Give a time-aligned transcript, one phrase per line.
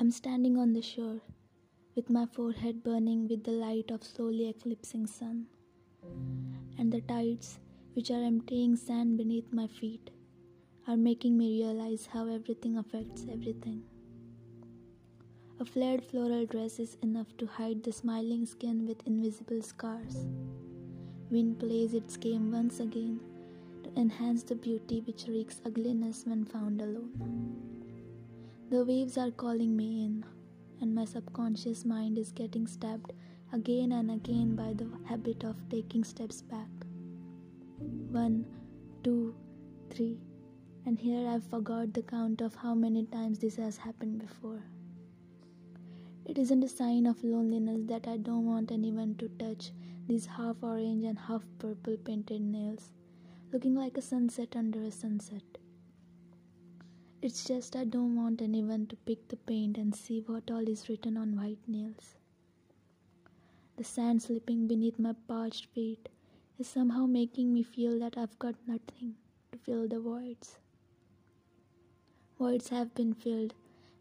[0.00, 1.20] I'm standing on the shore,
[1.94, 5.44] with my forehead burning with the light of slowly eclipsing sun,
[6.78, 7.58] and the tides,
[7.92, 10.08] which are emptying sand beneath my feet,
[10.88, 13.82] are making me realize how everything affects everything.
[15.60, 20.16] A flared floral dress is enough to hide the smiling skin with invisible scars.
[21.30, 23.20] Wind plays its game once again
[23.84, 27.79] to enhance the beauty which wreaks ugliness when found alone.
[28.70, 30.24] The waves are calling me in,
[30.80, 33.12] and my subconscious mind is getting stabbed
[33.52, 36.68] again and again by the habit of taking steps back.
[38.12, 38.46] One,
[39.02, 39.34] two,
[39.90, 40.20] three,
[40.86, 44.62] and here I've forgot the count of how many times this has happened before.
[46.24, 49.72] It isn't a sign of loneliness that I don't want anyone to touch
[50.06, 52.92] these half orange and half purple painted nails,
[53.52, 55.59] looking like a sunset under a sunset.
[57.22, 60.88] It's just I don't want anyone to pick the paint and see what all is
[60.88, 62.16] written on white nails.
[63.76, 66.08] The sand slipping beneath my parched feet
[66.58, 69.16] is somehow making me feel that I've got nothing
[69.52, 70.58] to fill the voids.
[72.38, 73.52] Voids have been filled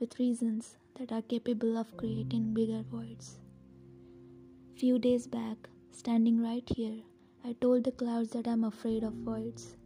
[0.00, 3.38] with reasons that are capable of creating bigger voids.
[4.74, 7.02] Few days back, standing right here,
[7.44, 9.76] I told the clouds that I'm afraid of voids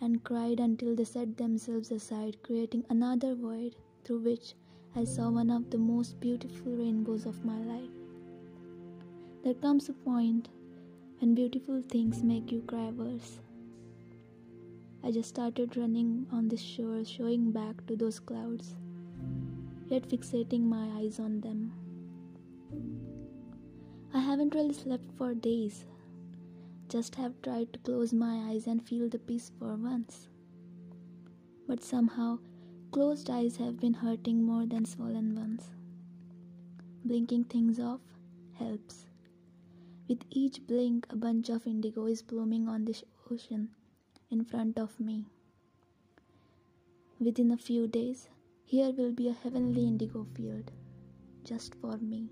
[0.00, 4.54] and cried until they set themselves aside, creating another void through which
[4.94, 7.90] I saw one of the most beautiful rainbows of my life.
[9.44, 10.48] There comes a point
[11.18, 13.40] when beautiful things make you cry worse.
[15.04, 18.74] I just started running on the shore, showing back to those clouds,
[19.86, 21.72] yet fixating my eyes on them.
[24.12, 25.84] I haven't really slept for days,
[26.88, 30.28] just have tried to close my eyes and feel the peace for once.
[31.66, 32.38] But somehow,
[32.92, 35.70] closed eyes have been hurting more than swollen ones.
[37.04, 38.00] Blinking things off
[38.58, 39.06] helps.
[40.08, 42.96] With each blink, a bunch of indigo is blooming on the
[43.30, 43.70] ocean
[44.30, 45.26] in front of me.
[47.18, 48.28] Within a few days,
[48.64, 50.70] here will be a heavenly indigo field,
[51.44, 52.28] just for me.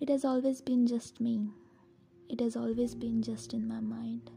[0.00, 1.50] It has always been just me.
[2.32, 4.30] It has always been just in my mind.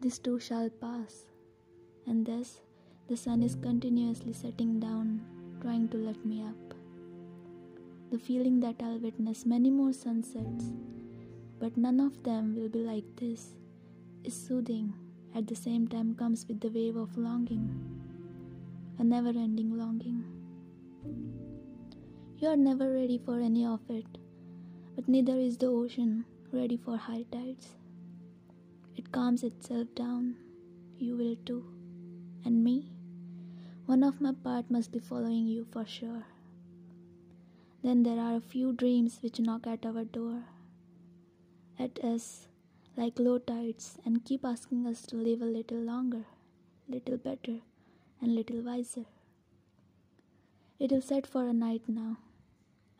[0.00, 1.26] This too shall pass,
[2.06, 2.60] and thus
[3.08, 5.20] the sun is continuously setting down,
[5.60, 6.74] trying to let me up.
[8.12, 10.66] The feeling that I'll witness many more sunsets,
[11.58, 13.56] but none of them will be like this
[14.22, 14.94] is soothing,
[15.34, 17.68] at the same time comes with the wave of longing,
[19.00, 20.24] a never ending longing.
[22.38, 24.18] You are never ready for any of it,
[24.94, 27.74] but neither is the ocean ready for high tides.
[28.96, 30.36] It calms itself down,
[30.98, 31.64] you will too,
[32.44, 32.90] and me.
[33.86, 36.24] One of my part must be following you for sure.
[37.82, 40.44] Then there are a few dreams which knock at our door,
[41.78, 42.46] at us
[42.96, 46.24] like low tides and keep asking us to live a little longer,
[46.88, 47.58] little better,
[48.20, 49.06] and little wiser.
[50.78, 52.18] It'll set for a night now,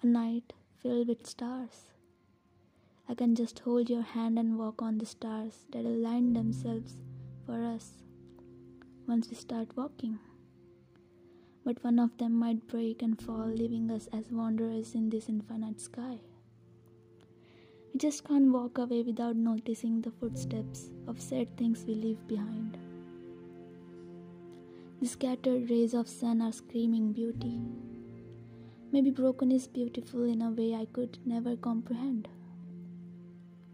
[0.02, 0.52] a night
[0.82, 1.86] filled with stars.
[3.08, 6.96] I can just hold your hand and walk on the stars that align themselves
[7.46, 7.92] for us
[9.06, 10.18] once we start walking.
[11.64, 15.80] But one of them might break and fall, leaving us as wanderers in this infinite
[15.80, 16.18] sky.
[17.92, 22.76] We just can't walk away without noticing the footsteps of sad things we leave behind.
[25.00, 27.60] The scattered rays of sun are screaming beauty.
[28.92, 32.28] Maybe broken is beautiful in a way I could never comprehend.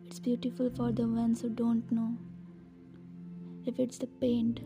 [0.06, 2.16] It's beautiful for the ones who don't know
[3.66, 4.60] if it's the paint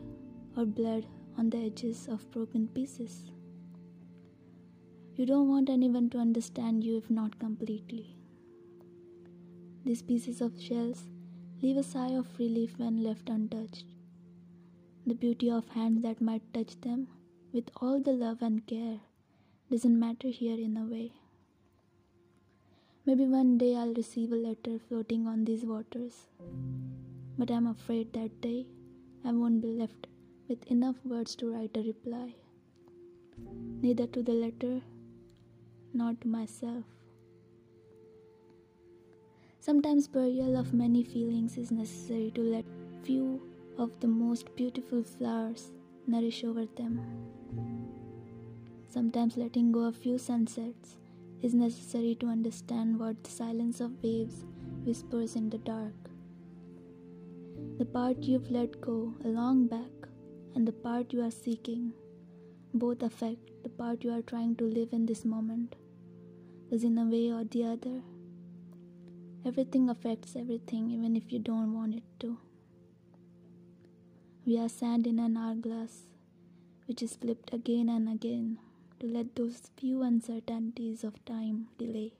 [0.54, 1.06] or blood
[1.38, 3.30] on the edges of broken pieces.
[5.16, 8.14] You don't want anyone to understand you if not completely.
[9.86, 11.08] These pieces of shells
[11.62, 13.86] leave a sigh of relief when left untouched.
[15.06, 17.08] The beauty of hands that might touch them
[17.54, 19.00] with all the love and care
[19.72, 21.10] doesn't matter here in a way.
[23.06, 26.26] Maybe one day I'll receive a letter floating on these waters,
[27.38, 28.66] but I'm afraid that day
[29.24, 30.08] I won't be left
[30.46, 32.34] with enough words to write a reply,
[33.80, 34.82] neither to the letter
[35.94, 36.84] nor to myself.
[39.58, 42.66] Sometimes burial of many feelings is necessary to let
[43.04, 43.40] few
[43.78, 45.72] of the most beautiful flowers
[46.06, 47.00] nourish over them.
[48.92, 50.98] Sometimes letting go of few sunsets
[51.40, 54.44] is necessary to understand what the silence of waves
[54.84, 56.10] whispers in the dark.
[57.78, 60.08] The part you've let go a long back
[60.54, 61.94] and the part you are seeking
[62.74, 65.76] Both affect the part you are trying to live in this moment.
[66.64, 68.02] Because in a way or the other,
[69.46, 72.36] everything affects everything, even if you don't want it to.
[74.44, 75.96] We are sand in an hourglass,
[76.86, 78.58] which is flipped again and again
[79.02, 82.12] to let those few uncertainties of time delay.